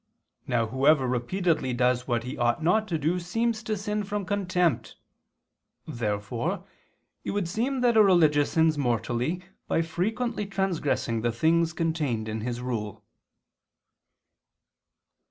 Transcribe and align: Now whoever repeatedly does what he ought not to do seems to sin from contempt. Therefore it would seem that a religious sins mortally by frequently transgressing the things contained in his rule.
Now 0.47 0.65
whoever 0.65 1.05
repeatedly 1.07 1.73
does 1.73 2.07
what 2.07 2.23
he 2.23 2.35
ought 2.35 2.63
not 2.63 2.87
to 2.87 2.97
do 2.97 3.19
seems 3.19 3.61
to 3.61 3.77
sin 3.77 4.03
from 4.03 4.25
contempt. 4.25 4.95
Therefore 5.85 6.63
it 7.23 7.29
would 7.29 7.47
seem 7.47 7.81
that 7.81 7.95
a 7.95 8.01
religious 8.01 8.53
sins 8.53 8.79
mortally 8.79 9.43
by 9.67 9.83
frequently 9.83 10.47
transgressing 10.47 11.21
the 11.21 11.31
things 11.31 11.71
contained 11.71 12.27
in 12.27 12.41
his 12.41 12.61
rule. 12.61 13.03